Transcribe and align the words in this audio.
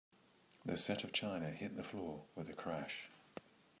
The 0.65 0.77
set 0.77 1.03
of 1.03 1.13
china 1.13 1.51
hit 1.51 1.75
the 1.77 1.83
floor 1.83 2.23
with 2.35 2.49
a 2.49 2.53
crash. 2.53 3.09